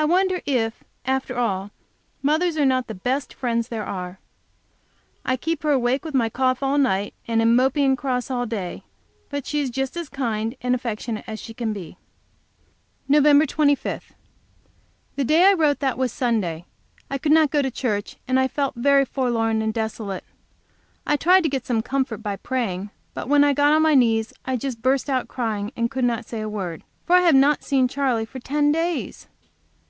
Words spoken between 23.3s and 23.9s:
I got on